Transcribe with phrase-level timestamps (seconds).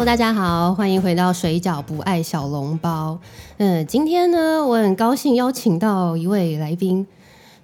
[0.00, 3.20] Hello，大家好，欢迎回到水饺不爱小笼包。
[3.58, 7.06] 嗯，今天呢，我很高兴邀请到一位来宾。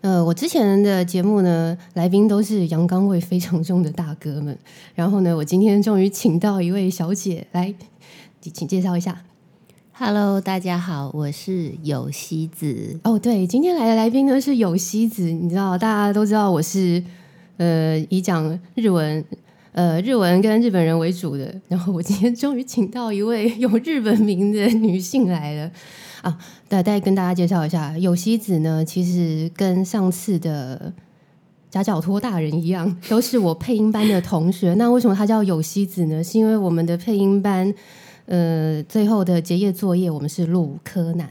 [0.02, 4.58] 呃，我之前的节目呢，来宾都是阳刚味非常重的大哥们。
[4.94, 7.74] 然后呢，我今天终于请到一位小姐来，
[8.42, 9.22] 请介绍一下。
[9.94, 13.00] Hello，大家好，我是有希子。
[13.04, 17.02] 哦，对，今天来的来宾呢是有希子，你知道，大家都知道我是
[17.56, 19.24] 呃以讲日文。
[19.76, 25.70] 呃，日文跟日本人为主的，然后我今天终于请到一位有日本名的女性来了
[26.22, 26.38] 啊！
[26.66, 30.90] 再再跟大家介绍一下，有希子呢，其实跟上次的
[31.68, 34.72] 夹脚托大人一样，都是我配音班的同学。
[34.78, 36.24] 那为什么她叫有希子呢？
[36.24, 37.70] 是因为我们的配音班，
[38.24, 41.30] 呃，最后的结业作业我们是录柯南，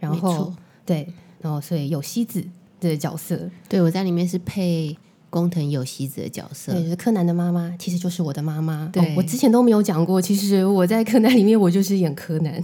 [0.00, 0.50] 然后
[0.86, 1.06] 对，
[1.42, 2.42] 然后所以有希子
[2.80, 4.96] 的角色，对我在里面是配。
[5.34, 8.88] 工藤有希子的角色，对，是柯南的妈妈，其实就是我的妈妈。
[8.92, 12.62] 对、哦，我之前都没有讲过，其实我在柯南里面，我就是演柯南，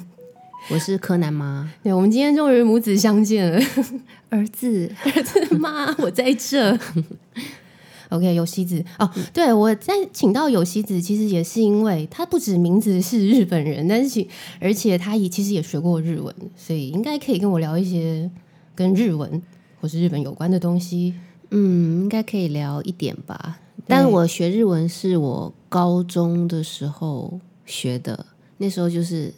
[0.70, 1.68] 我是柯南妈。
[1.82, 3.60] 对，我们今天终于母子相见了，
[4.30, 6.78] 儿子，儿子妈， 我在这。
[8.10, 14.24] OK，有希子哦，对我在请到有希子，其实也是因为他不止名字是日本人，但是
[14.60, 18.30] 而且他也其实也学过日文，所以应该可以跟我聊一些
[18.76, 19.42] 跟日文
[19.80, 21.14] 或是日本有关的东西。
[21.50, 23.58] 嗯，应该可以聊一点吧。
[23.86, 28.26] 但我学日文是我高中的时候学的，
[28.58, 29.34] 那时候就是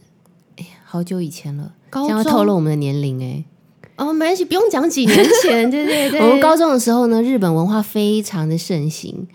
[0.56, 3.44] 哎呀，好久以前了，高中透露我们的年龄哎。
[3.96, 6.20] 哦，没关系，不用讲几年前， 对对对。
[6.20, 9.26] 我们高中的时候呢，日本文化非常的盛行，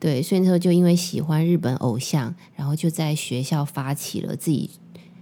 [0.00, 4.70] 对，所以那时候就因为喜欢日本偶像，然后就在学校发起了自己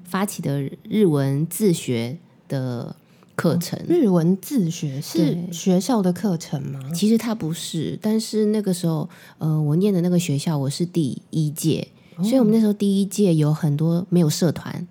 [0.04, 2.96] 发起的日文自学的。
[3.34, 6.78] 课程日文自学是学校的课程吗？
[6.94, 14.86] 其实它不是，但是那个时候，呃，我念的那个学校我是第一届，哦、所以我们那时候第一届有很多没有社团，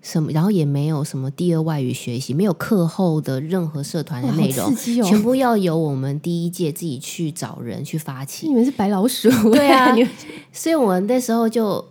[0.00, 4.74] 什么，然后也没有什么第二外语学习，没有课后的任何社团的内容，哦、
[5.04, 8.48] 全部要由我们第一届自己去找人去发起。
[8.48, 9.94] 你们是白老鼠，对啊，
[10.52, 11.84] 所以我那时候就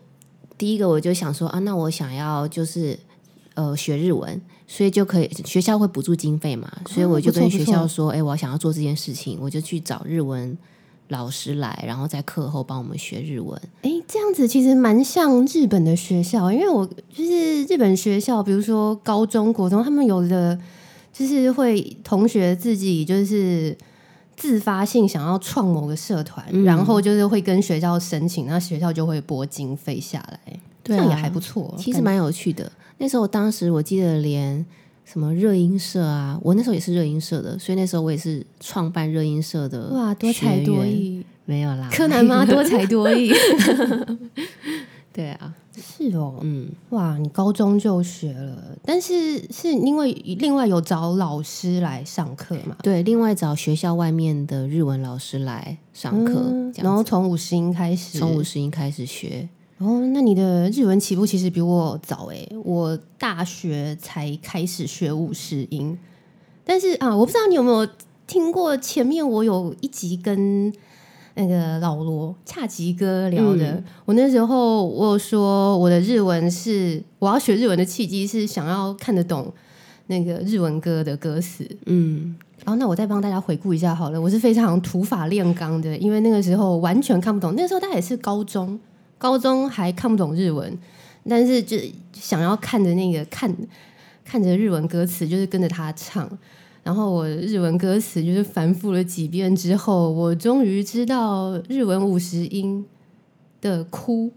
[0.58, 2.98] 第一个我就想说啊，那我想要就是
[3.54, 4.42] 呃学日文。
[4.76, 6.68] 所以就可以，学校会补助经费嘛？
[6.90, 10.58] 所以我就跟学校说：“哎、欸，我想要做这件事情，我就去找日文
[11.10, 20.60] 老师来，然后在课后帮我们学日文。”哎，这样子其实蛮像日本的学校，因为我就是日本学校，比如说高中国中，他们有的
[21.14, 23.78] 就是会同学自己就是
[24.36, 32.72] 自发性想要创某个社团，嗯、然后就是会跟学校申请，那学校就会拨经费下来，对、啊，这样也还不错，其实蛮有趣的。
[32.98, 34.66] 那时候，当时我记得连
[35.06, 39.90] 什么热音社啊，我那时候也是热音社的，所以那时候我也是创办热音社的。
[39.90, 43.31] 哇，多才多艺，没有啦，柯南妈多才多艺。
[45.12, 52.75] 对啊，是哦，嗯，哇，你高中就学了，但是是因为另外有找老师来上课嘛？
[52.81, 59.48] 对，另外找学校外面的日文老师来上课，嗯、然后从五十音开始，从五十音开始学。
[59.84, 65.98] 哦，那你的日文起步其实比我早诶，我大学才开始学五十音。
[66.64, 67.86] 但是啊，我不知道你有没有
[68.26, 70.72] 听过前面我有一集跟
[71.34, 73.72] 那个老罗恰吉哥聊的。
[73.74, 79.52] 嗯、我那时候我有说我的日文是我要学日文的契机是想要看得懂
[80.08, 81.70] 那个日文歌的歌词。
[81.88, 82.34] 嗯，
[82.64, 87.54] 然后那我再帮大家回顾一下好了，我是非常土法炼钢的，因为那个时候完全看不懂。
[87.58, 88.80] 那个时候大概也是高中。
[89.24, 90.78] 高中还看不懂日文，
[91.30, 91.78] 但是就
[92.12, 93.50] 想要看着那个看
[94.26, 96.30] 看着日文歌词，就是跟着他唱。
[96.84, 102.86] 然后我日文歌词就是反复了几遍之后，我终于知道日文五十音
[103.62, 104.30] 的哭，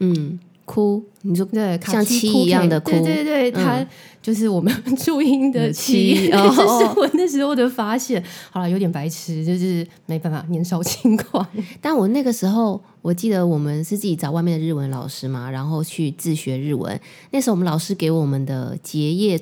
[0.00, 3.88] 嗯，哭，你说对，像七一样的哭，对对对，他、嗯、
[4.20, 4.70] 就是我们
[5.02, 8.22] 注音的七，这、 哦、是我那时候的发现。
[8.50, 11.46] 好了，有点白痴，就是没办法，年少轻狂。
[11.80, 12.78] 但我那个时候。
[13.06, 17.00] 我记得我们是自己找外面的日文老师嘛，然后去自学日文。
[17.30, 19.40] 那时候我们老师给我们的结业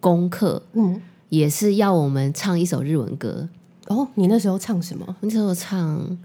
[0.00, 1.00] 功课，嗯，
[1.30, 3.48] 也是要我们唱一首日文歌。
[3.86, 5.16] 哦，你那时候唱什么？
[5.20, 6.18] 那时候唱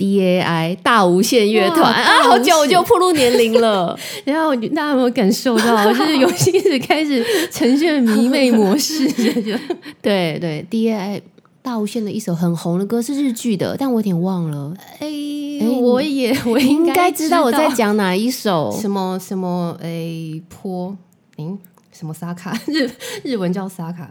[0.00, 3.94] D A I 大无限乐团啊，好久我就步入年龄了。
[4.24, 9.06] 然后大家有没有感受到，就是游戏始开始呈现迷妹模式？
[10.00, 11.22] 对对，D A I。
[11.62, 14.74] 大无限的一首很红的歌是日剧的，但我有点忘了。
[14.98, 18.74] 哎、欸，我也我应该知道我在讲哪一首？
[18.80, 19.76] 什么什么？
[19.82, 20.96] 哎、欸，坡，
[21.36, 21.58] 嗯，
[21.92, 22.58] 什么萨卡？
[22.66, 22.90] 日
[23.22, 24.10] 日文叫萨卡，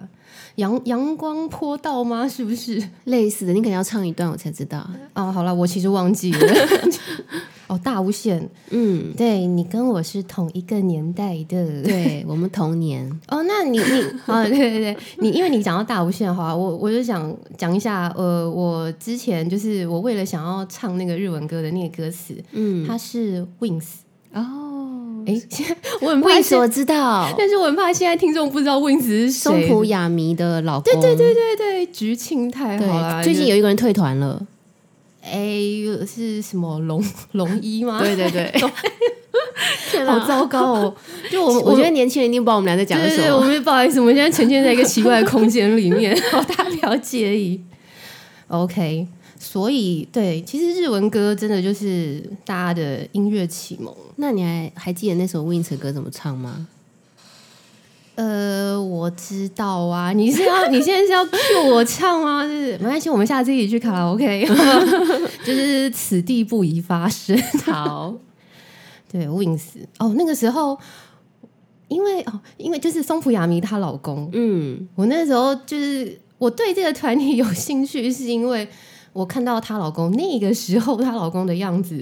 [0.60, 2.28] 阳阳光坡道吗？
[2.28, 3.54] 是不是类似的？
[3.54, 4.88] 你可能要唱一段我才知道。
[5.14, 6.40] 哦，好了，我其实忘记了。
[7.68, 8.42] 哦，大无限，
[8.72, 13.08] 嗯，对你跟我是同一个年代的，对我们同年。
[13.30, 23.86] 哦，那你你啊， 对对对，你因为你讲到大无限的话，我我就想讲一下，呃，我之前就是我为了想要唱那个日文歌的那个歌词，嗯，它是 Wings
[24.34, 24.42] 哦，
[25.30, 25.42] 哎，
[26.02, 29.68] 我很怕为现我知道 但是我很怕现在听众不知道 Wings 是松谁。
[29.68, 33.24] 浦亚弥的老公，对对对对对，菊庆太好了。
[33.24, 34.42] 最近有一个人退团了。
[35.22, 35.60] 哎
[36.08, 37.04] 是什么龙
[37.34, 38.00] 龙一吗？
[38.02, 38.62] 对对对，
[40.06, 40.96] 好糟糕哦！
[41.30, 43.42] 就我们我觉得年轻人一定不知道我们俩在讲什么对，我。
[43.42, 47.62] 们不好意思，我们现在沉浸在一个奇怪的空间里面，好，大家不要介意。
[48.48, 49.06] OK，
[49.42, 53.96] 所以对，其实日文歌真的就是大家的音乐启蒙。
[54.18, 56.68] 那你还还记得那首 Wins 的歌怎么唱吗？
[58.16, 62.44] 呃，我知道啊，你是要你现在是要 cue 我唱吗？
[62.44, 64.46] 就是没关系，我们下次一起去卡拉 OK，
[65.46, 67.42] 就是此地不宜发生。
[67.64, 68.14] 好，
[69.10, 69.62] 对，Wins
[70.00, 70.78] 哦，那个时候
[71.88, 78.68] 因为哦，因为就是松浦亚弥她老公，嗯，我那时候就是我对这个团体有兴趣，是因为
[79.20, 81.96] 我看到她老公那个时候她老公的样子，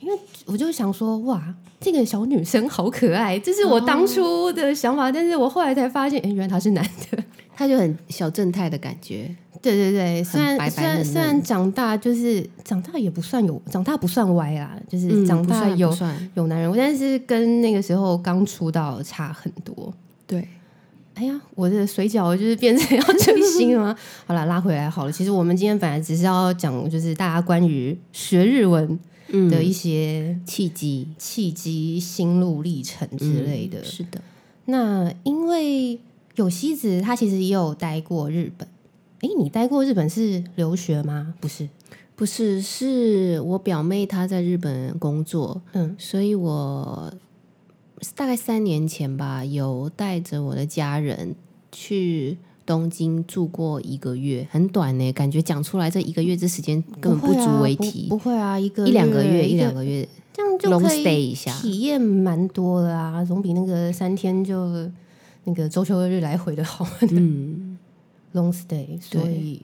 [0.00, 7.22] 因为我就想说，哇，这个小女生好可爱，这是我当初的想法，但是我后来才发现，哎，原来他是男的。
[7.58, 9.34] 他就很小正太的感觉。
[9.62, 15.90] 对对对，虽然虽然虽然长大就是长大也不算有长大不算歪啦，就是嗯，长大有、
[16.34, 19.90] 有男人味，但是跟那个时候刚出道差很多。
[20.26, 20.46] 对，
[21.16, 23.96] 哎呀，我的水饺就是变成要追星了吗？
[24.28, 25.10] 好了，拉回来好了。
[25.12, 28.98] 其实我们今天本来只是要讲，就是大家关于学日文
[29.28, 33.78] 嗯的一些契机契机、心路历程之类的。
[33.78, 34.20] 嗯是的，
[34.66, 35.98] 那因为
[36.34, 38.68] 有希子他其实也有待过日本。
[39.22, 41.32] 哎，你待过日本是留学吗？
[41.40, 41.66] 不是，
[42.14, 47.10] 不是，是我表妹她在日本工作，嗯，所以我
[48.14, 51.34] 大概三年前吧，有带着我的家人
[51.72, 64.90] 去东京住过一个月，很短呢，感觉讲出来这一个月这时间根本不足为提，不会啊，一个一两个月，一两个个月这样就可以，体验蛮多的啊，总比那个三天就
[65.44, 66.86] 那个周休二日来回的好。
[67.10, 67.78] 嗯
[68.34, 69.62] ，long stay，所以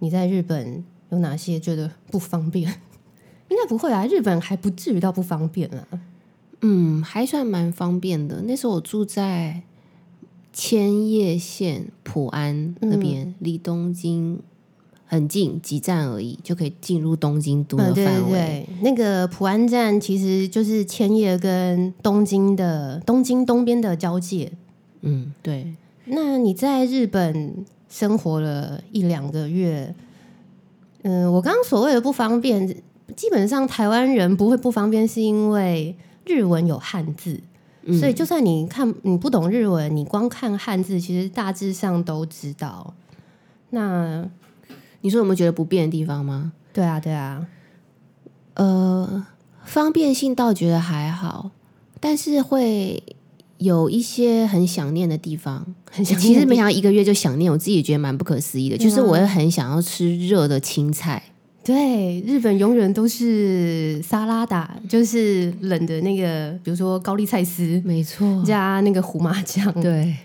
[0.00, 2.68] 你在日本有哪些觉得不方便？
[3.48, 5.86] 应该不会啊，日本还不至于到不方便啊。
[6.60, 8.42] 嗯，还算蛮方便的。
[8.42, 9.62] 那时候我住在
[10.52, 14.40] 千叶县普安那边，离东京
[15.06, 18.32] 很近，几站而已，就可以进入东京都的嗯，对对范围。
[18.32, 24.50] 对，那个普安站其实就是千叶跟东京的东京东边的交界。
[25.02, 25.74] 嗯，对。
[26.06, 29.94] 那你在日本生活了一两个月，
[31.02, 32.66] 嗯，我刚刚所谓的不方便，
[33.14, 35.94] 基本上台湾人不会不方便，是因为
[36.28, 37.40] 日文有汉字，
[37.82, 42.94] 嗯所以就算你看你不懂日文，你光看汉字，其实大致上都知道。
[43.70, 44.24] 那
[45.00, 46.52] 你说有没有觉得不便的地方吗？
[46.72, 47.46] 对啊，对啊，
[48.54, 49.26] 呃，
[49.64, 51.50] 方便性倒觉得还好，
[51.98, 53.02] 但是会
[53.56, 55.74] 有一些很想念的地方。
[55.90, 58.76] 很想其实没想到一个月就想念，我自己也觉得蛮不可思议的。
[58.76, 61.22] 就是我会很想要吃热的青菜，
[61.64, 69.70] 对，日本永远都是沙拉达，就是冷的那个，比如说高丽菜丝没错，加那个胡麻酱。
[69.80, 70.16] 对，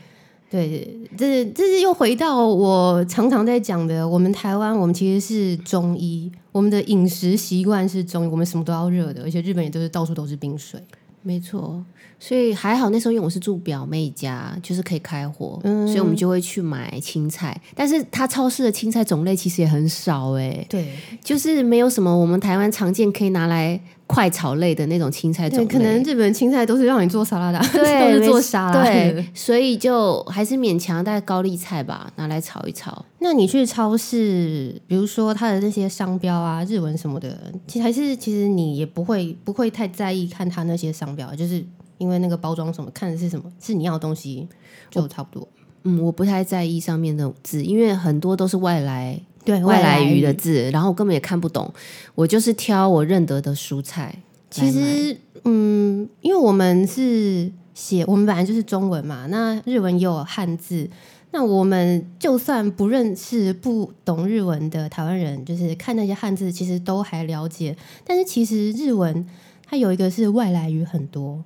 [0.49, 0.87] 对，
[1.17, 10.81] 这这是又回到我常常在讲的，我们台湾我们其实是中医，我们的饮食习惯是中医，我们什么都要热的，而且日本也都是到处都是冰水。
[11.23, 11.83] 没错。
[12.19, 17.59] 所以还好那时候因为我是住表妹家，就是可以开火，嗯所以我们就会去买青菜。
[17.75, 25.65] 但是它超市的青菜种类其实也很少哎、对，就是没有什么我们台湾常见可以拿来快炒类的那种青菜种，类。
[25.65, 33.05] 可能日本青菜都是让你做沙拉的，对， 都是做沙拉的对。，所以就还是勉强带高丽菜吧，拿来炒一炒。
[33.19, 41.63] 那你去超市，比如说它的那些商标啊、日文什么的，其实还是其实你也不会不会太在意看它那些商标，就是
[41.97, 44.47] 因为那个包装什么看的是什么是你要的东西
[44.91, 45.47] 就差不多。
[45.85, 51.71] 嗯，我不太在意上面的字，因为很多都是外来对外来语的字，然后我根本也看不懂。
[52.15, 54.15] 我就是挑我认得的蔬菜。
[54.49, 60.89] 其实，嗯，因为我们是写，我们本来就是中文嘛，那日文也有汉字。
[61.31, 67.75] 那我们就算不认识、不懂日文的台湾人，就是看那些汉字，其实都还了解。
[68.05, 69.25] 但是其实日文
[69.65, 71.43] 它有一个是外来语很多，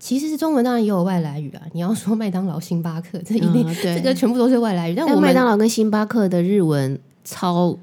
[0.00, 1.62] 其实是中文当然也有外来语啊。
[1.72, 4.94] 你要说麦当劳、星巴克，这一定、 这个全部都是外来语。
[4.96, 7.78] 但我麦当劳跟星巴克的日文超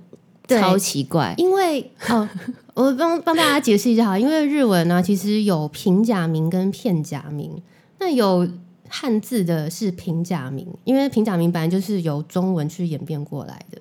[0.47, 1.33] 超奇怪。
[1.37, 2.27] 因为哦，
[2.73, 7.61] 我帮帮大家解释一下哈，因为日文呢，其实有平假名跟片假名。
[7.99, 8.47] 那有
[8.87, 13.77] 汉字的是平假名，因为平假名本来就是由中文去演变过来的。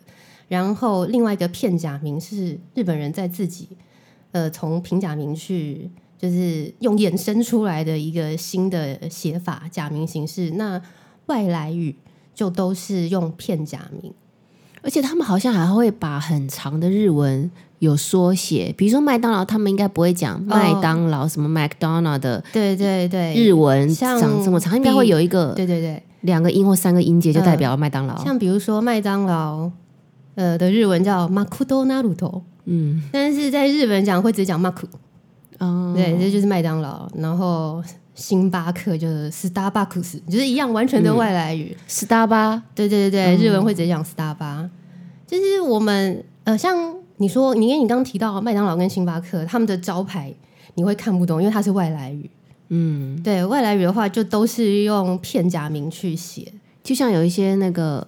[0.49, 3.69] 然后另外一个片假名是日本人在自己
[4.33, 10.51] 呃从平假名去就是用衍生出来的一个新的写法假名形式。
[10.53, 10.81] 那
[11.27, 11.95] 外来语
[12.35, 14.13] 就都是用片假名，
[14.89, 17.51] 而且他们好像还会把很长的日文。
[17.81, 26.03] 有缩写，比如说麦当劳，他们应该不会讲麦当劳什么 McDonald 的，对对对，日文长这么长，应该会有一个对对对。
[26.23, 28.17] 两个音或三个音节就代表麦当劳。
[28.25, 29.71] 像比如说麦当劳，
[30.35, 34.75] 呃的日文叫 McDonald，嗯，但是在日本讲会直接讲 Mac，
[35.59, 37.09] 哦，对，这就是麦当劳。
[37.15, 37.81] 然后
[38.17, 44.69] 星巴克就是 Starbucks，就是一样完全的外来语，Starbucks，对对对对，日文会直接讲 Starbucks，
[45.29, 46.97] 就是我们呃像。
[47.21, 50.33] 你说，你因为你刚刚提到麦当劳跟星巴克他们的招牌，
[50.77, 52.31] 你会看不懂，因为它是外来语。
[52.69, 56.47] 嗯，对外来语的话，就都是用片假名去写，
[56.85, 58.07] 就像有一些那个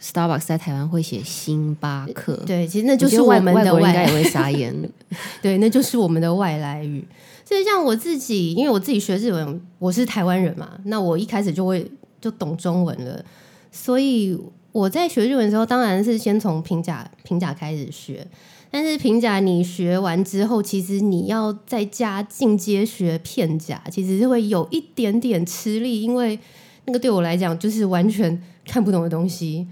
[0.00, 4.72] Starbucks 在台湾会写星巴克，对，其实那就是我们的外应该也会傻眼。
[5.42, 7.04] 对，那就是我们的外来语。
[7.44, 11.90] 所以像我自己，因为我自己学日文，我是台湾人嘛，那我一开始就会
[12.20, 13.24] 就懂中文了，
[13.72, 14.38] 所以。
[14.72, 18.26] 我在学日文的时候，当然是先从平假平假开始学，
[18.70, 26.38] 但是平假你学完之后，其实你要再加进阶学片假，其实是会有一点点吃力，因为
[26.84, 29.66] 那个对我来讲就是完全看不懂的东西。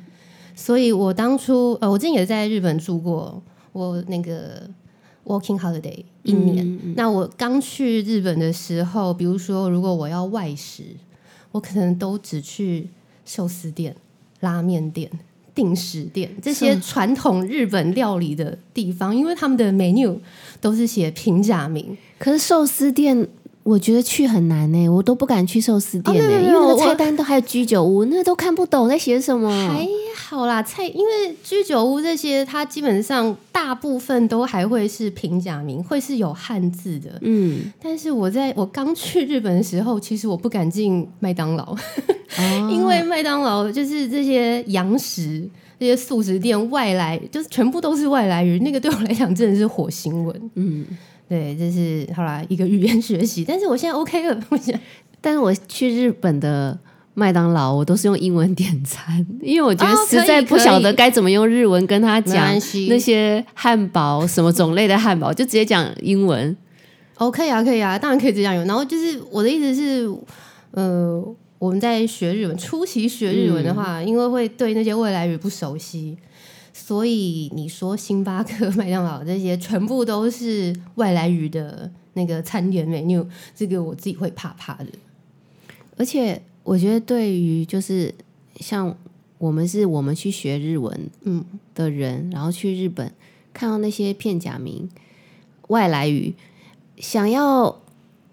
[0.54, 4.68] 所以我当初呃，我之前也在日本住过，我那个
[5.26, 6.94] working holiday 一年。
[6.96, 10.82] 那我刚去日本的时候，比如说如果我要外食，
[11.52, 12.88] 我可能都只去
[13.26, 13.94] 寿司店。
[14.46, 15.10] 拉面店、
[15.52, 20.16] 定时店这些传统日本料理的地方，因为他们的 menu
[20.60, 21.96] 都是写平假名。
[22.16, 23.28] 可是寿司店，
[23.66, 29.50] 我觉得去很难呢，我都不敢去寿司店呢，因为那个菜单都还有居酒屋，那都看不懂在写什么。
[29.50, 37.18] 还好啦，菜因为居酒屋这些，它基本上大部分都还会是平假名，会是有汉字的。
[37.22, 41.76] 嗯，但是我在我刚去日本的时候，其实我不敢进麦当劳。
[42.70, 45.48] 因为麦当劳就是这些洋食、
[45.80, 48.62] 这些素食店外来，就是全部都是外来人。
[48.62, 50.50] 那个对我来讲真的是火星文。
[50.54, 50.84] 嗯，
[51.28, 53.44] 对，这是好啦，一个语言学习。
[53.46, 54.78] 但是我现在 OK 了，我想。
[55.20, 56.78] 但是我去日本的
[57.14, 62.46] 麦当劳，我都是用英文点餐，因为我觉得实在不晓得该怎么用日文跟他讲
[62.88, 66.56] 那些汉堡什么种类的汉堡，就直接讲英文。
[67.16, 68.64] OK 啊，可以啊，当然可以这样用。
[68.66, 70.08] 然后就是我的意思是，
[70.72, 71.34] 呃。
[71.58, 76.14] 我们在学日文，初期学日文的话，因为会对那些外来语不熟悉，
[76.78, 84.86] 所以你说星巴克、麦当劳这些全部都是外来语的那个餐点 menu，这个我自己会怕怕的。
[85.96, 88.14] 而且我觉得，对于就是
[88.60, 88.94] 像
[89.38, 91.42] 我们是我们去学日文嗯
[91.74, 93.10] 的人，然后去日本
[93.54, 94.86] 看到那些片假名、
[95.68, 96.34] 外来语，
[96.98, 97.80] 想要。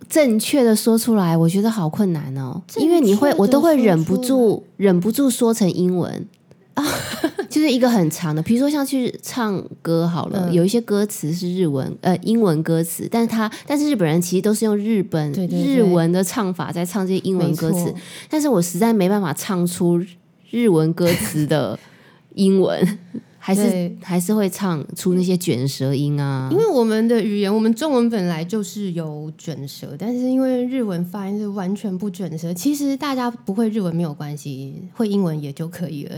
[0.10, 6.28] 正确的说出来，我觉得好困难哦，因为你会，我都会忍不住，忍不住说成英文
[6.74, 6.84] 啊，
[7.50, 17.94] 就是一个很长的，比如说像去唱歌好了，有一些歌词是日文，呃，英文歌词，但是他，但是日本人其实都是用日本日文的唱法在唱这些英文歌词，
[18.30, 20.04] 但是我实在没办法唱出
[20.50, 21.78] 日文歌词的
[22.36, 22.86] 英文。
[23.46, 32.54] 还是还是会唱出那些卷舌音啊，因为我们的语言，我们中文本来就是有卷舌，但是因为日文发音是完全不卷舌。
[32.54, 36.16] 其实大家不会日文没有关系，会英文也就可以了。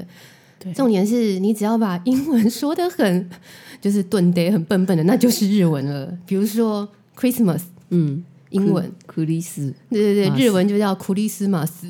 [0.66, 3.30] 对，重点是你只要把英文说的很
[3.80, 6.18] 就是顿得很笨笨的，那就是日文了。
[6.26, 11.88] 比如说 Christmas，嗯，英文库里斯，对对对，日文就叫库里斯马斯。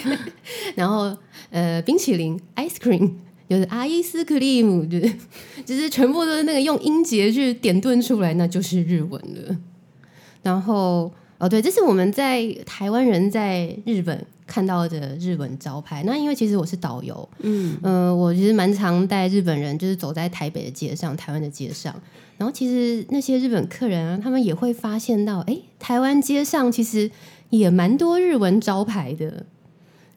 [0.74, 1.14] 然后
[1.50, 3.12] 呃，冰淇淋 ice cream。
[3.48, 5.14] 就是阿伊斯克利姆，就 是
[5.64, 9.56] 就是全部都是那个用音节去点顿出来，那就是日文了。
[10.42, 16.02] 然后哦，对，这是我们在台湾人在日本看到的日文招牌。
[16.04, 21.94] 那因为其实我是导游，嗯呃，我其实蛮常带日本人，就是走在台北的街上、台湾的街上。
[22.36, 27.10] 然后其实那些日本客人啊，他们也会发现到，哎，台湾街上其实
[27.50, 29.46] 也蛮多日文招牌的。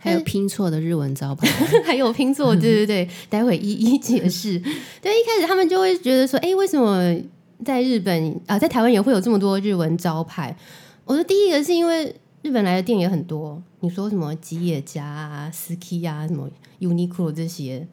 [0.04, 1.48] 还有拼错的日文招牌，
[1.86, 4.58] 还有拼错，对对对， 待会一一解释。
[5.00, 7.16] 对，一开始他们就会觉得说，哎，为什么
[7.63, 10.58] 在日本啊，在台湾也会有这么多日文招牌？
[11.05, 17.88] 我说第一个是因为日本来的店也很多，你说什么吉野家啊、s k i 啊、什么 Uniqlo 这些，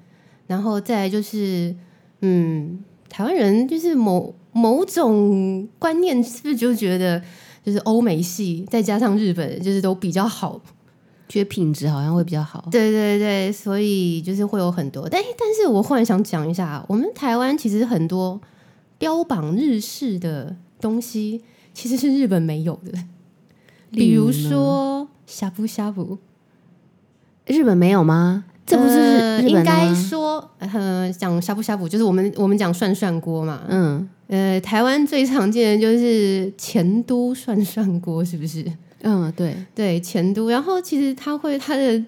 [0.46, 1.74] 然后再来就是，
[2.20, 7.22] 嗯，台湾人就是某某种观念，是不是就觉得
[7.64, 10.60] 就是欧美系再加上日本，就是都比较好？
[11.28, 12.66] 觉得品质好像会比较好。
[12.70, 15.06] 对对对，所以就是会有很多。
[15.06, 18.40] 但但是我忽然想讲一下，我们台湾其实很多
[18.96, 21.42] 标榜日式的东西，
[21.78, 22.90] 其实是日本没有的。
[23.92, 26.18] 比如说呷哺呷哺，
[27.46, 28.44] 日本没有吗？
[28.66, 29.94] 这不是应该？
[29.94, 33.62] 说，呃，讲呷哺呷哺，就是我们我们讲涮涮锅嘛。
[33.68, 38.64] 嗯呃，台湾最常见的就是前都涮涮锅，是不是？
[39.02, 40.50] 嗯，对，对，前都。
[40.50, 42.04] 然后其实它会它的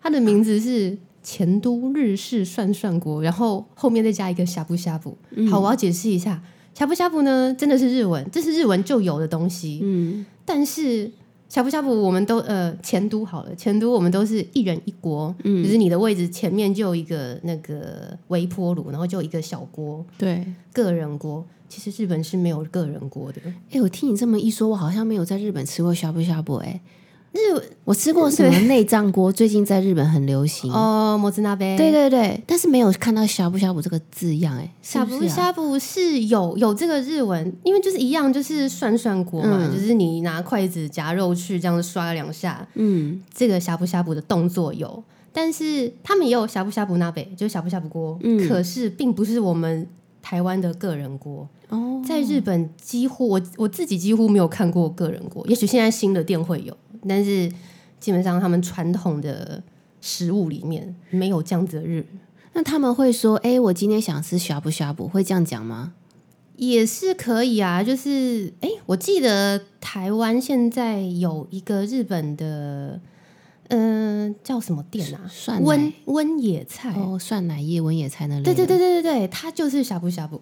[0.00, 5.18] 它的名字是前都日式涮涮锅，然后后面再加一个呷哺呷哺。
[5.50, 6.40] 好，我要解释一下，
[6.76, 9.80] 呷哺呷哺呢真的是日文，这是日文就有的东西。
[9.82, 11.10] 嗯但是
[11.48, 20.44] 呷哺呷哺我们都呃前都好了，前都我们都是一人一锅，嗯就是你的位置前面就有一个那个微波炉，然后就有一个小锅，对。
[20.72, 21.44] 个人锅。
[21.68, 23.40] 其实日本是没有个人锅的，
[23.72, 26.54] 哎、我听你这么一说，我好像没有在日本吃过呷哺呷哺。
[26.56, 26.80] 哎，
[27.36, 30.72] 日我吃过什么内脏锅，最近在日本很流行。
[30.72, 31.76] 哦，摩兹那杯。
[31.76, 34.56] 对对对，但是没有看到呷哺呷哺这个字样。
[34.56, 39.72] 哎，是呷哺呷哺是有有这个日文，因为就是一样，就是涮涮锅嘛，嗯。
[39.72, 43.22] 就是你拿筷子夹肉去这样刷两下，嗯。
[43.32, 45.02] 这个呷哺呷哺的动作有，
[45.32, 48.48] 但是他们也有呷哺呷哺那杯，就是呷哺呷哺锅，嗯。
[48.48, 49.86] 可是并不是我们
[50.22, 56.76] 台湾的个人锅，哦，在日本几乎我我自己几乎没有看过个人锅，也许现在新的店会有，
[57.08, 57.50] 但是
[57.98, 59.62] 基本上他们传统的
[60.00, 62.06] 食物里面没有这样子的日
[62.52, 65.92] 那他们会说，哎、我今天想吃呷哺呷哺，会这样讲吗？
[66.56, 72.98] 也是可以啊，就是哎，我记得台湾现在有一个日本的，
[73.68, 75.28] 嗯、叫什么店啊？
[75.30, 76.94] 涮温温野菜。
[76.94, 78.42] 哦，涮奶叶、温野菜那里。
[78.42, 78.66] 对对。
[78.66, 80.40] 对对对对，它就是呷哺呷哺，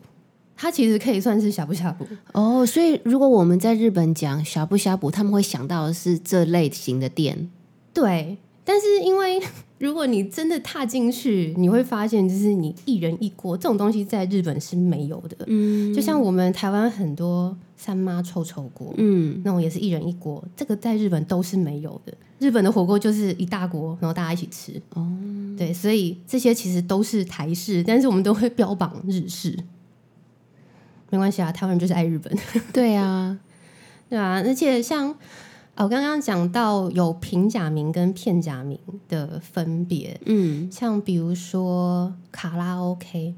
[0.64, 2.06] 它其实可以算是呷哺呷哺。
[2.32, 7.50] 哦，所以如果我们在日本讲呷哺呷哺，他们会想到的是这类型的店。
[7.92, 9.38] 对，但是因为
[9.76, 15.36] 如果你真的踏进去，你会发现，就是你一人一锅这种东西在日本是没有的。
[15.48, 22.14] 嗯就像我们台湾很多三妈臭臭锅，嗯，那种也是一人一锅，这个在日本都是没有的。
[22.38, 24.80] 日本的火锅就是一大锅，然后大家一起吃。
[24.94, 25.06] 哦，
[25.58, 29.54] 对，所以这些其实都是台式，但是我们都会标榜日式。
[31.14, 32.36] 没关系啊，台湾人就是爱日本，
[32.74, 33.38] 对啊，
[34.10, 34.42] 对啊。
[34.44, 35.08] 而且像
[35.76, 38.76] 啊我刚刚讲到有平假名跟片假名
[39.08, 43.36] 的分别，嗯像比如说卡拉 OK，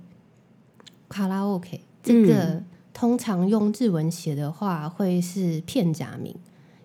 [1.11, 2.63] 卡拉 OK 这个、
[2.95, 6.35] 通常用日文写的话会是片假名，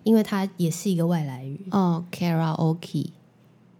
[0.02, 1.66] 因为它也是一个外来语。
[1.70, 3.12] 哦，karaoke，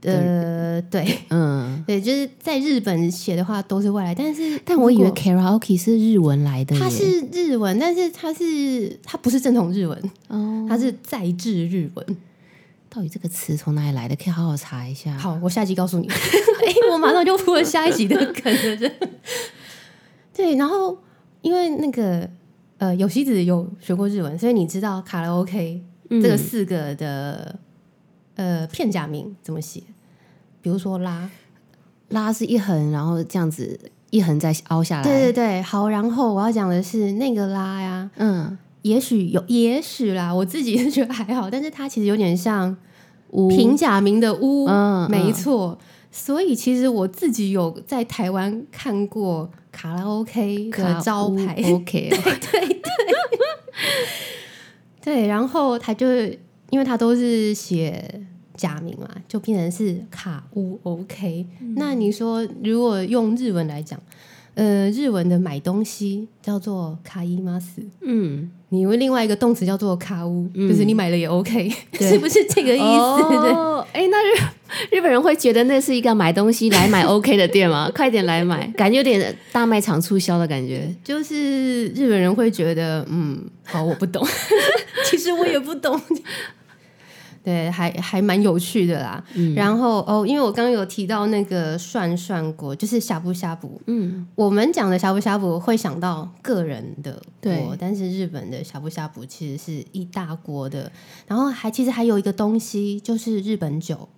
[0.02, 12.16] 呃，对嗯， 对，就是在日本写的话都是外来，但是但我以为 karaoke 是日文来的，它是日文，但是它是它不是正统日文，哦， 它是在制日文。
[12.94, 14.14] 到底这个词从哪里来的？
[14.16, 15.16] 可以好好查一下。
[15.16, 16.06] 好，我下集告诉你。
[16.12, 18.76] 哎、我马上就铺了下一集的梗了。
[18.76, 18.92] 这
[20.34, 20.98] 对，然后
[21.40, 22.28] 因为那个
[22.76, 27.58] 呃，有希子有学过日文，所以你知道卡拉 OK 嗯这个四个的、
[28.34, 29.82] 呃片假名怎么写？
[30.62, 31.28] 比如说拉，
[32.08, 33.78] 拉是一横，然后这样子
[34.10, 35.02] 一横再凹下来。
[35.02, 35.88] 对对对，好。
[35.88, 42.76] 然后我要讲的是那个拉呀，嗯，也许有，也许啦，我自己是觉得还好，但是它其实有点像
[43.30, 45.78] 乌平假名的屋，嗯没错。
[46.14, 52.10] 所以其实我自己有在台湾看过卡拉 OK 的招牌，OK，
[55.00, 56.06] 对，然后他就
[56.68, 58.22] 因为他都是写
[58.62, 61.44] 假名嘛，就变成是卡屋 OK、
[61.74, 63.98] 那你说如果用日文来讲，
[64.54, 73.28] 呃，日文的买东西叫做卡伊马斯，嗯，你用另外一个动词叫做卡屋，嗯就是你买了也 OK，是不是这个意思？
[73.42, 73.50] 对。
[73.52, 74.40] 哦，哎，那日
[74.92, 77.90] 日本人会觉得那是一个买东西来买 OK 的店吗？
[77.96, 80.94] 快点来买，感觉有点大卖场促销的感觉。
[81.02, 84.24] 就是日本人会觉得，嗯，好，我不懂，
[85.10, 85.98] 其实我也不懂，
[87.42, 89.24] 对，还还蛮有趣的啦。
[89.34, 100.90] 嗯然后哦，因为我刚刚有提到那个涮涮锅，就是呷哺呷哺，嗯，我们讲的呷哺呷哺会想到个人的对锅，但是日本的呷哺呷哺其实是一大锅的。
[101.26, 104.08] 然后还其实还有一个东西，就是日本酒。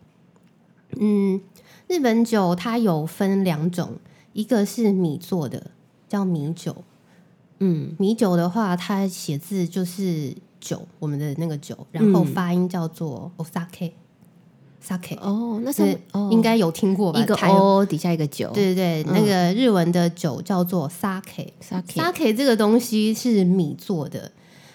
[1.01, 1.41] 嗯，
[1.89, 3.97] 日本酒它有分两种，
[4.33, 5.71] 一个是米做的，
[6.09, 6.85] 叫米酒。
[7.61, 10.35] 嗯，米酒的话，它写字就是
[10.65, 13.93] 酒，我们的那个酒，然后嗯发音叫做 osake。
[14.87, 15.99] sake，哦，那是
[16.31, 17.19] 应该有听过吧？
[17.19, 21.49] 一个台 O 底下一个酒，对对那个日文的酒叫做 sake。
[21.67, 24.31] ，sake，sake 这个东西是米做的。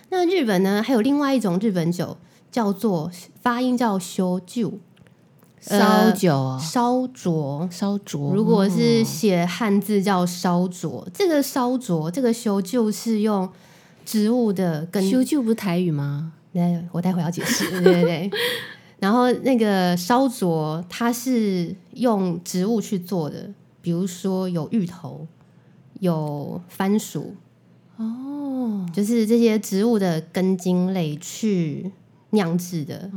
[0.09, 2.17] 那日本呢，还有另外一种日本酒
[2.51, 4.73] 叫做发音叫修酒
[5.61, 7.69] 烧酒哦，烧灼。
[7.71, 8.33] 烧灼。
[8.33, 13.47] 如果是哦写汉字叫烧灼，这个烧灼这个修就是用
[14.09, 16.33] 植物的根修旧不是台语吗？
[16.53, 18.31] 那我待会要解释， 对对对。
[18.97, 23.47] 然后那个烧灼，它是用植物去做的，
[23.83, 25.27] 比如说有芋头、
[25.99, 27.35] 有番薯，
[27.97, 31.91] 哦，就是这些植物的根茎类去
[32.31, 33.11] 酿制的。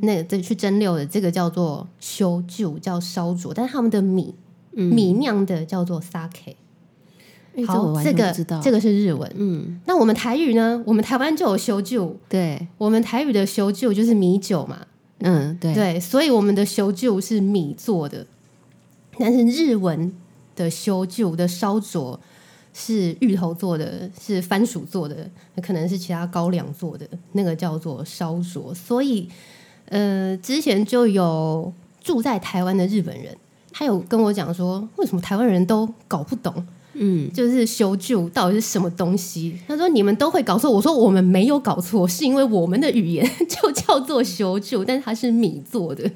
[0.00, 3.52] 那个这去蒸馏的，这个叫做修旧，叫烧灼。
[3.52, 4.34] 但是他们的米、
[4.72, 6.54] 米酿的叫做 sake。
[7.66, 8.32] 好，完这个。
[8.62, 9.30] 这个是日文。
[9.34, 10.82] 嗯，那我们台语呢？
[10.86, 14.86] 我们台湾就有修旧，对，我们台语的修旧就是米酒嘛。
[15.18, 18.26] 嗯，对，对，所以我们的修旧是米做的，
[19.18, 20.10] 但是日文
[20.56, 22.18] 的修旧的烧灼
[22.72, 25.28] 是芋头做的，是番薯做的，
[25.62, 28.72] 可能是其他高粱做的，那个叫做烧灼。
[28.72, 29.28] 所以，
[29.86, 33.36] 呃，之前就有住在台湾的日本人，
[33.72, 36.66] 他有跟我讲说，为什么台湾人都搞不懂
[37.02, 39.58] 嗯，就是修旧到底是什么东西？
[39.66, 46.10] 他说你们都会搞错，我说我们没有搞错，是因为我们的语言 就叫做修旧，但是它是米做的。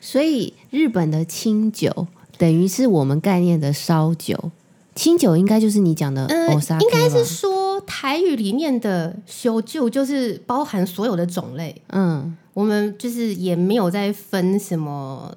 [0.00, 2.06] 所以日本的清酒
[2.38, 4.50] 等于是我们概念的烧酒，
[4.94, 12.36] 清酒应该就是你讲的呃，应该是说台语里面的修旧就是包含所有的种类，嗯。
[12.52, 15.32] 我们就是也没有在分什么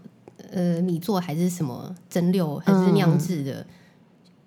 [0.52, 3.66] 呃米做还是什么蒸馏还是酿制的。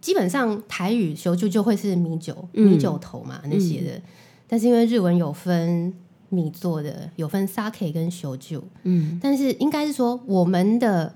[0.01, 2.71] 基本上台语修旧就会是米酒、嗯。
[2.71, 4.01] 米酒头嘛那些的，
[4.47, 5.93] 但是因为日文有分
[6.29, 11.15] 米做的，有分 sake 跟修旧，嗯，但是应该是说我们的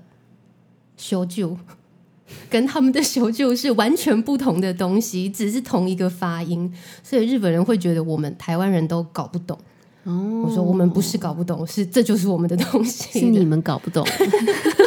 [0.97, 1.57] 修旧
[2.49, 9.57] 跟他们的修旧是完全不同的东西，只是同一个发音，所以日本人会觉得我们台湾人都搞不懂。
[10.03, 13.19] 哦，我说我们不是搞不懂，是这就是我们的东西。
[13.19, 14.03] 是你们搞不懂，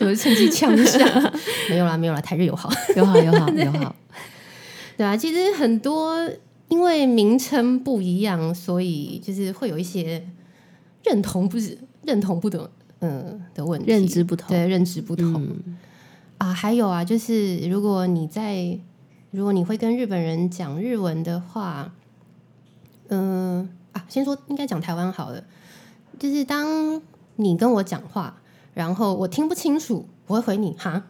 [0.00, 1.32] 有趁机呛一下，
[1.68, 2.70] 没有啦，没有啦，台日友好。
[2.96, 3.94] 友好友好 友好，
[4.96, 6.16] 对啊，其实很多
[6.68, 10.26] 因为名称不一样，所以就是会有一些
[11.04, 12.68] 认同不是认同不懂
[13.00, 15.34] 嗯的问题，认知不同，对认知不同。
[15.34, 15.78] 嗯。
[16.38, 18.78] 啊，还有啊，就是如果你在，
[19.32, 21.92] 如果你会跟日本人讲日文的话，
[23.08, 25.42] 嗯、啊，先说应该讲台湾好了，
[26.18, 27.02] 就是当
[27.36, 28.40] 你跟我讲话，
[28.78, 31.02] 然后我听不清楚，我会回你哈？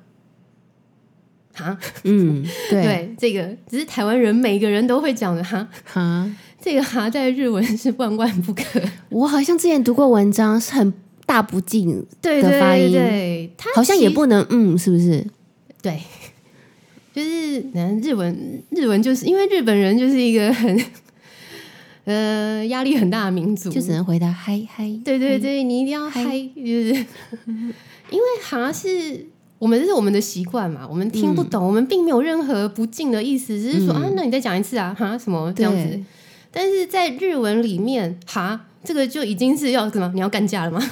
[1.52, 10.94] 哈，嗯， 对，对，这个只是台湾人每个人都会讲的哈，哈，这个哈在日文是万万不可， 我好像之前读过文章，是很
[11.26, 12.90] 大不敬，对的发音。
[12.90, 15.22] 对，它好像也不能嗯，是不是？
[15.82, 16.00] 对，
[17.12, 20.74] 就是嗯，日文日文就是因为日本人就是一个很
[22.08, 27.04] 呃压力很大的民族，就只能回答嗨嗨，对对对，你一定要嗨嗨，就是
[28.08, 29.26] 因为哈是
[29.58, 36.00] 我们这是我们的习惯嘛，我们听不懂，我们并没有任何不敬的意思，只是说、嗯啊，那你再讲一次啊，哈什么这样子。
[36.50, 40.10] 但是在日文里面，哈这个就已经是要什么？
[40.14, 40.82] 你要干架了吗？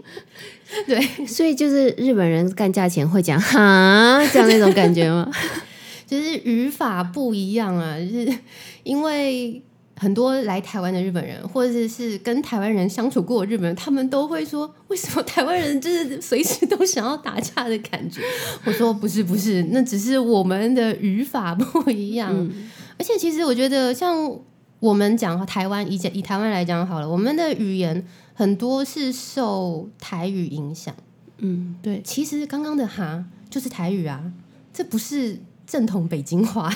[0.86, 5.30] 对，所以就是日本人干架前会讲哈这样那种感觉吗？
[6.06, 8.38] 就是语法不一样啊，就是
[8.84, 9.60] 因为
[9.98, 18.20] 很多来台湾的日本人，或者是跟台湾人相处过的日本人，他们都会说，为什么台湾人就是随时都想要打架的感觉？
[18.66, 22.30] 我说不是不是，那只是我们的语法不一样。
[22.32, 24.40] 嗯而且其实我觉得，像
[24.80, 30.94] 我们讲台湾，以以台湾来讲好了，我们的语言很多是受台语影响。
[31.38, 34.32] 嗯，对，其实刚刚的哈就是台语啊，
[34.72, 36.74] 这不是正统北京话。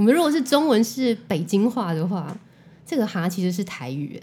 [0.00, 2.34] 我们如果是中文是北京话的话，
[2.86, 4.18] 这个哈其实是台语，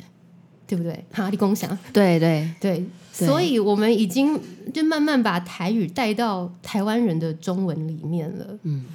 [0.66, 1.06] 对不对？
[1.12, 2.84] 哈，利共享对对，对，
[3.16, 4.42] 对所以我们已经
[4.74, 8.58] 就慢慢把台语带到台湾人的中文里面了。
[8.63, 8.86] 嗯，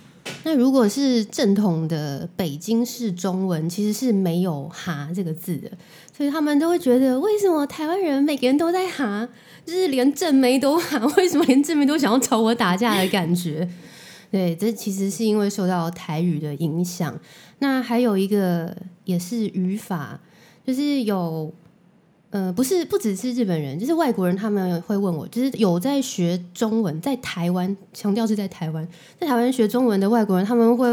[0.43, 5.71] 那如果是正统的北京式中文，其实是没有“哈”这个字的，
[6.13, 9.29] 所以他们都会觉得，为什么台湾人每个人都在哈，
[9.65, 13.69] 就是连正妹都哈， 为什么连正妹都想要找我打架的感觉？
[14.33, 17.17] 对，这其实是因为受到台语的影响。
[17.61, 20.19] 那还有一个也是语法，
[20.67, 21.53] 就是有。
[22.35, 28.89] 呃，不是，不只是日本人，就是外国人，他们会问我，就是有在学中文，在台湾，强调是在台湾，
[29.21, 30.89] 在台湾学中文的外国人，他们会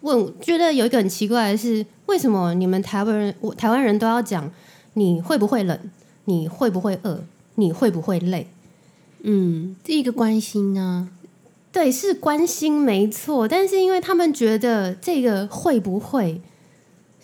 [0.00, 4.50] 问，觉得有一个很奇怪的是，为什么你们台湾人，我台湾人都要讲
[4.94, 5.78] 你会不会冷，
[6.24, 7.22] 你会不会饿，
[7.54, 8.48] 你会不会累？
[9.22, 11.06] 嗯，第一个关心啊，
[11.72, 16.40] 对，是关心没错，但是因为他们觉得这个会不会，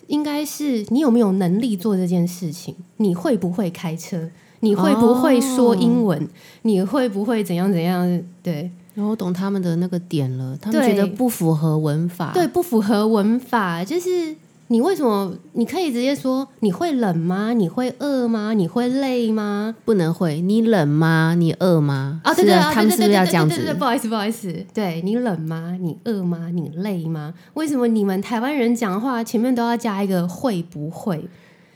[0.07, 4.29] 应该是你有没有能力做这件事情，你会不会开车，
[4.61, 6.27] 你会不会说英文，
[6.63, 8.21] 你会不会怎样怎样？
[8.41, 14.35] 对，然后懂他们的那个点了，他们觉得不符合文法，对，不符合文法，就是。
[14.71, 15.35] 你为什么？
[15.53, 17.53] 你可以直接说你会冷吗？
[17.53, 18.53] 你会饿吗？
[18.53, 19.75] 你会累吗？
[19.83, 20.41] 不能会。
[20.41, 21.33] 你冷吗？
[21.35, 22.21] 你饿吗？
[22.23, 23.73] 啊，对对他们是不是要这样子？
[23.73, 24.63] 不好意思，不好意思。
[24.71, 25.75] 对你冷吗？
[25.81, 26.49] 你饿吗？
[26.53, 27.33] 你累吗？
[27.55, 31.27] 为什么你们台湾人讲话前面都要加一个会不会？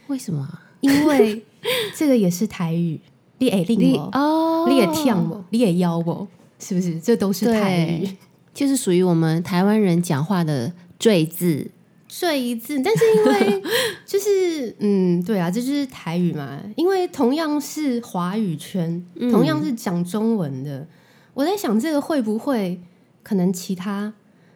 [0.06, 0.48] 为什么？
[0.80, 1.42] 因为
[1.98, 3.00] 这个也是台语。
[3.38, 6.28] 你也令我哦，你也跳我，你也邀我，
[6.60, 7.00] 是不是？
[7.00, 8.08] 这都是台语，
[8.54, 11.68] 就是属于我们台湾人讲话的赘字。
[12.16, 13.62] 睡一次， 但是因为
[14.06, 16.60] 就是嗯，对啊，这就是台语嘛。
[16.76, 20.86] 因为同样是华语圈，同样是讲中文的，
[21.34, 22.80] 我在想这个会不会
[23.24, 24.12] 可能其他，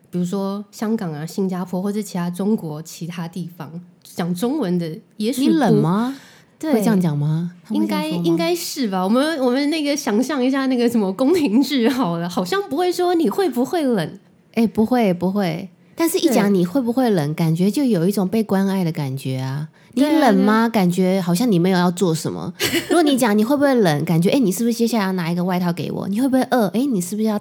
[0.09, 6.17] 比如说香港啊、新加坡或者其他中国其他地方讲中文的，也许冷吗？
[6.61, 7.51] 对，会这样讲吗？
[7.71, 9.03] 应该应该是吧。
[9.03, 14.21] 我们我们那个想象一下那个什么宫廷剧好了，好像不会说你会不会冷？
[14.55, 15.69] 哎，不会不会。
[15.99, 19.69] 但是，一讲你会不会冷，感觉就有一种被关爱的感觉啊！
[19.95, 20.69] 你冷吗？
[20.69, 22.55] 感觉好像你没有要做什么。
[22.89, 26.07] 如果你讲你会不会冷，感觉哎，你是不是接下来要拿一个外套给我？
[26.07, 26.69] 你会不会饿？
[26.69, 27.41] 哎，你是不是要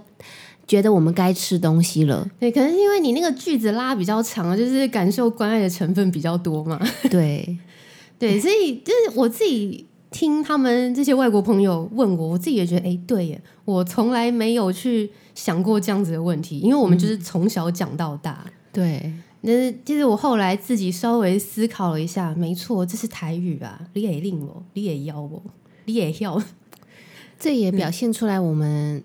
[0.66, 2.28] 觉得我们该吃东西了？
[2.40, 6.82] 对，可能是因为你那个句子拉比较长，就是感受关爱的成分比较多嘛。
[7.12, 7.60] 对，
[8.18, 15.12] 对，所以就是我自己听他们这些外国朋友问我，我自己也觉得哎，对耶，我从来没有去。
[15.38, 18.44] 想过这样子的问题，因为我们就是从小讲到大。
[18.74, 25.44] 对，那其实我后来自己稍微思考了一下，没错，这是台语啊，你也令我，你也要我，
[25.86, 26.42] 你也要，
[27.38, 29.04] 这也表现出来我们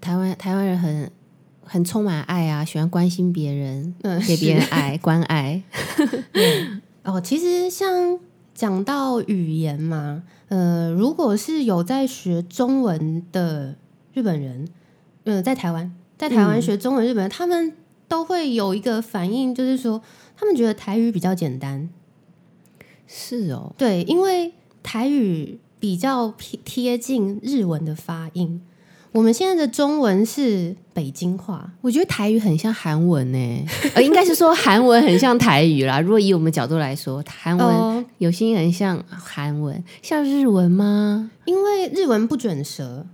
[0.00, 1.10] 台湾台湾人很
[1.62, 3.94] 很充满爱啊，喜欢关心别人，
[4.26, 5.62] 给别人爱关爱。
[7.04, 8.18] 哦，其实像
[8.54, 13.76] 讲到语言嘛，呃，如果是有在学中文的
[14.14, 14.66] 日本人。
[15.26, 17.72] 嗯，在台湾，在台湾学中文，日本人他们
[18.06, 20.00] 都会有一个反应，就是说
[20.36, 21.88] 他们觉得台语比较简单。
[23.08, 24.52] 是哦，对，因为
[24.84, 28.62] 台语比较贴贴近日文的发音。
[29.10, 35.98] 我们现在的中文是北京话，我觉得台语很像韩文呢， 呃，应该是说韩文很像台语啦。
[36.00, 41.32] 如果以我们角度来说，韩文有些很像韩文，像日文吗？
[41.46, 43.06] 因为日文不准舌。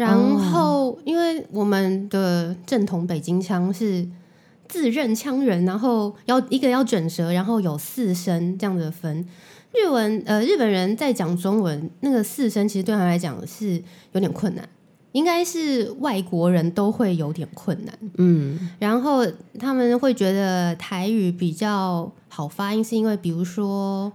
[0.00, 4.08] 然后，因为我们的正统北京腔是
[4.66, 9.26] 自认腔人，然后要一个要卷舌，然后有四声这样的分。
[9.74, 13.82] 日文呃，日本人在讲中文，那个四声其实对他来讲是
[14.12, 14.66] 有点困难，
[15.12, 17.94] 应该是外国人都会有点困难。
[18.16, 19.26] 嗯，然后
[19.58, 24.10] 他们会觉得台语比较好发音，是因为比如说，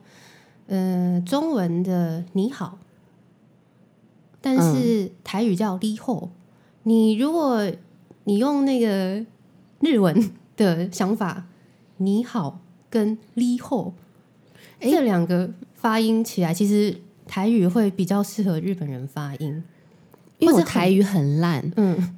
[0.65, 2.79] 呃，中文的你好。
[4.45, 6.29] 但是台语叫“离后”，
[6.83, 7.67] 你如果
[8.25, 9.25] 你用那个
[9.79, 11.47] 日文的想法
[11.97, 12.59] ，“你好”
[12.91, 13.95] 跟“离后”
[14.79, 19.63] 这两个发音起来，其实台语会比较适合日本人发音。
[20.37, 22.15] 因为我台语很烂，嗯，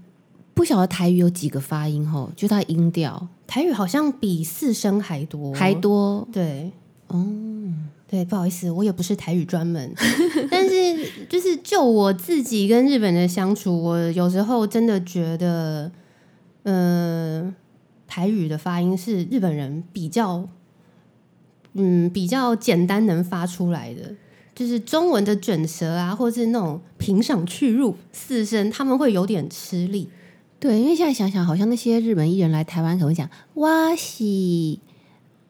[0.54, 6.74] 不晓得台语有几个发音吼，就它音调，台语好像比四声还多，还多，对，
[7.08, 7.26] 哦。
[8.10, 9.94] 对，不好意思，我也不是台语专门，
[10.50, 15.92] 但是就是就我自己跟日本的相处，我有时候真的觉得，
[16.64, 17.54] 呃，
[18.08, 20.48] 台语的发音是日本人比较，
[21.74, 24.16] 嗯，比较简单能发出来的，
[24.56, 30.08] 就是中文的卷舌啊，或是那种平上去入四声，他们会有点吃力。
[30.62, 34.80] 对，因为现在想想，好像那些日本艺人来台湾，可能讲哇西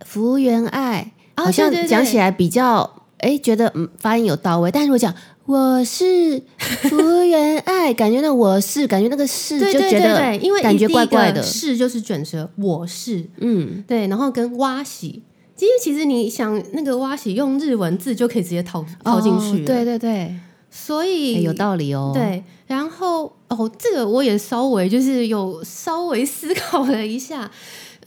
[0.04, 1.14] 福原爱。
[1.44, 5.14] 好像讲起来比较哎，觉得嗯发音有到位，但是我讲
[5.46, 6.42] 我是
[6.90, 13.84] 福原爱，感觉那我是感觉那个是就觉得因为感觉怪怪的，是就是卷舌，我是嗯。
[13.88, 15.24] 对，然后跟挖喜，
[15.56, 20.36] 其实其实你想那个挖喜用日文字就可以直接套套进去，对对对，
[20.70, 22.12] 所以有道理哦。
[22.14, 27.50] 对，然后哦，这个我也稍微就是有稍微思考了一下。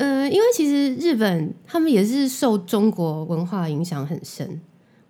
[0.03, 4.59] 嗯，因为其实日本他们也是受中国文化影响很深。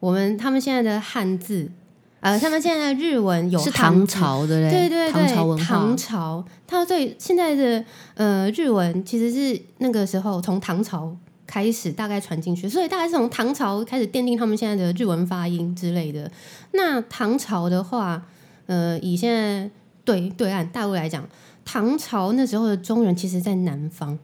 [0.01, 1.71] 我们他们现在的汉字，
[2.19, 5.65] 呃，他们现在的日文有是唐朝的嘞，对对对，唐朝文化。
[5.65, 16.29] 唐朝，他对现在的呃日文其实是那个时候从唐朝开始大概传进去，所以大概是从唐朝开始奠定他们现在的日文发音之类的。
[16.73, 18.27] 那唐朝的话，
[18.67, 19.71] 呃，以现在
[20.05, 21.29] 对对岸大陆来讲，
[21.65, 24.19] 唐朝那时候的中原其实在南方，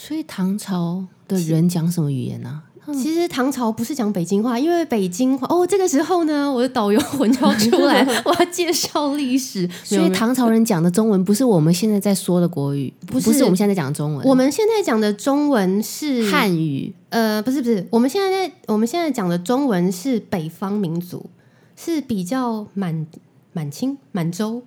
[0.00, 2.62] 所以唐朝的人讲什么语言呢、
[2.94, 9.68] 其实唐朝不是讲北京话，因为北京话哦，这个时候呢，我的导游魂就要出来， 我要介绍历史。
[9.82, 16.94] 所以唐朝人讲的中文不是我们现在在说的国语，不是不是我们现在在讲的中文，我们现在讲的中文是汉语。
[17.08, 21.28] 呃，不是不是，我们现在在我们现在讲的中文是北方民族，
[21.74, 23.04] 是比较满
[23.52, 24.62] 满清满洲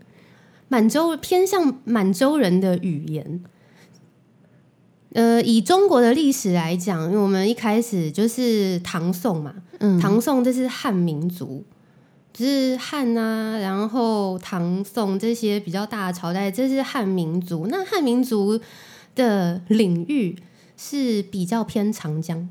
[0.68, 3.42] 满洲偏向满洲人的语言。
[5.14, 11.66] 呃，以中国的历史来讲，因为我们一开始就是唐宋嘛，嗯唐宋这是汉民族，
[12.32, 17.68] 就是汉啊，然后唐宋这些比较大的朝代，这是汉民族。
[17.68, 18.58] 那汉民族
[19.14, 20.38] 的领域
[20.78, 22.48] 是比较偏长江，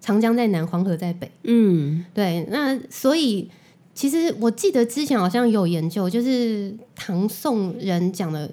[0.00, 1.30] 长江在南，黄河在北。
[1.44, 3.50] 嗯对，那所以
[3.94, 8.50] 其实我记得之前好像有研究，就是唐宋人讲的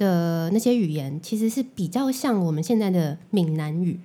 [0.00, 4.00] 的那些语言，其实是比较像我们现在的闽南语，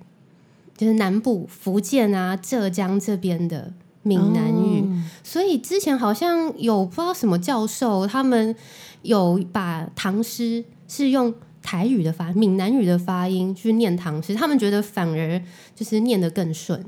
[0.76, 4.82] 就是南部福建啊、浙江这边的闽南语。
[4.82, 8.54] 哦所以之前好像有不知道什么教授，他们
[9.02, 15.42] 有把唐诗是用台语的发闽南语的发音去念唐诗，他们觉得反而
[15.74, 16.84] 就是念得更顺。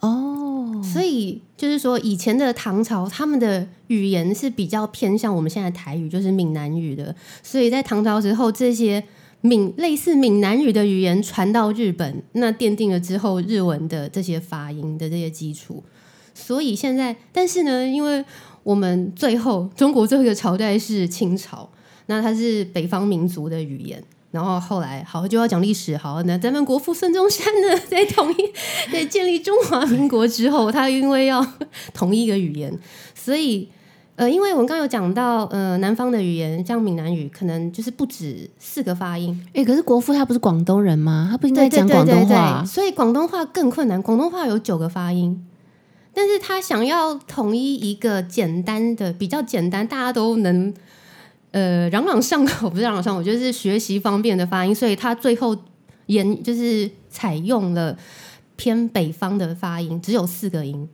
[0.00, 0.31] 哦，
[0.92, 7.14] 所以就是说，以前的唐朝他们的语言是比较偏向我们现在台语，就是闽南语的。
[7.42, 9.02] 所以在唐朝之后，这些
[9.40, 15.82] 闽类似闽南语的语言传到日本，那奠定了之后日文的这些发音的这些基础。
[16.34, 18.24] 所以现在，但是呢，因为
[18.62, 21.68] 我们最后中国最后一个朝代是清朝，
[22.06, 24.02] 那它是北方民族的语言。
[24.32, 28.36] 然后后来好就要讲历史，好，那咱们国父孙中山呢，在统一
[28.90, 31.46] 在建立中华民国之后，他因为要
[31.92, 32.76] 统一一个语言，
[33.14, 33.68] 所以
[34.16, 41.28] 呃，因为我们刚刚有讲到，呃，南方的语言像闽南语，可能就是不止四个发音，哎、可是国父他不是广东人吗？
[41.30, 42.34] 他不应该对讲广东话？
[42.34, 44.00] 啊对对对所以广东话更困难。
[44.02, 45.46] 广东话有九个发音，
[46.14, 50.72] 但是他想要统一一个简单的、比较简单，大家都能
[51.52, 55.56] 呃朗朗上口，不是朗朗上口，就是学习方便的发音，所以他最后
[56.06, 57.96] 研就是采用了
[58.56, 60.88] 偏北方的发音，只有四个音。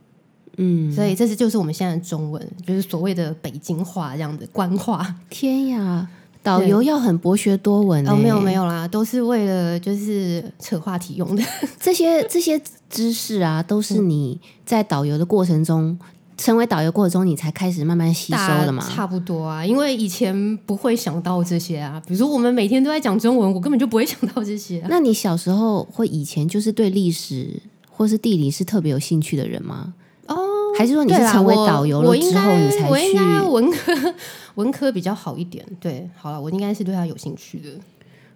[0.57, 5.15] 嗯，所以这是就是我们现在的中文，就是所谓的北京话这样子官话。
[5.29, 6.05] 天呀，
[6.43, 11.41] 导游要很博学多闻哦，没有没，有啦，都是为了就是扯话题用的。
[11.79, 15.97] 这些这些知识啊，都是你在导游的过程中。
[16.39, 18.81] 成为导游过程中，你才开始慢慢吸收的嘛？
[18.89, 22.01] 差不多啊，因为以前不会想到这些啊。
[22.07, 24.87] 比如说我们每天都在讲中文，我根本就不会想到这些、啊。
[24.89, 29.93] 那你小时候或以前就是对历史或是地理是特别有兴趣的人吗？
[30.27, 30.37] 哦，
[30.77, 33.43] 还是说你是成为我导游了之后，你才去我应该？
[33.43, 34.13] 文科
[34.55, 35.65] 文科比较好一点。
[35.79, 37.69] 对，好了，我应该是对他有兴趣的。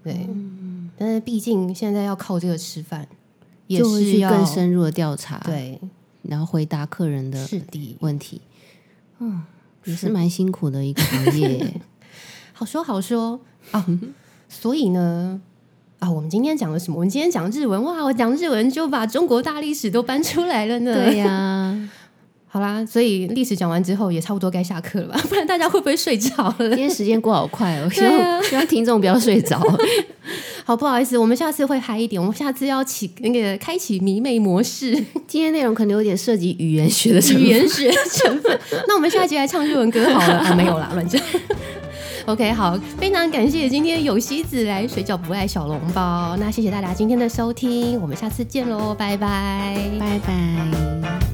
[0.03, 0.27] 对，
[0.97, 3.07] 但是毕竟现在要靠这个吃饭，
[3.67, 5.79] 也是要更深入的调查，，对，
[6.23, 7.47] 然后回答客人的。
[7.99, 8.41] 问题。
[9.19, 9.43] 嗯，
[9.85, 11.73] 也是蛮辛苦的一个行业。
[12.53, 13.39] 好说好说
[13.71, 13.85] 啊，
[14.49, 15.41] 所以呢。
[15.99, 16.97] 啊，我们今天讲了什么？
[16.97, 18.03] 我们今天讲日文，哇！
[18.03, 20.93] 我讲日文就把中国大历史都搬出来了呢。
[20.93, 21.89] 对呀、
[22.45, 25.21] 好啦，所以历史讲完之后也差不多该下课了吧？
[25.29, 26.75] 不然大家会不会睡着了今？
[26.75, 29.57] 天时间过好快哦，希望、啊希望听众不要睡着。
[30.65, 34.91] 好，不好意思，我们下次会嗨一点，我们下次要起那个开启迷妹模式，
[35.27, 38.59] 今天内容可能有点涉及语言学的成分语言学成分。
[38.87, 40.55] 那我们下一集来唱日文歌好了啊？
[40.55, 41.21] 没有啦，乱讲。
[42.25, 49.75] OK，好，非常感谢今天有希子来水饺不爱小笼包，那谢谢大家今天的收听，我们下次见喽，拜拜。
[49.99, 51.32] 拜拜。